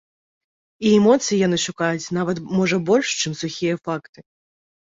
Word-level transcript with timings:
І 0.85 0.93
эмоцыі 0.99 1.37
яны 1.47 1.57
шукаюць 1.65 2.13
нават 2.19 2.37
можа 2.57 2.81
больш, 2.89 3.07
чым 3.21 3.37
сухія 3.43 3.75
факты. 3.91 4.19